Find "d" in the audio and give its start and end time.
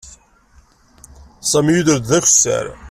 2.09-2.11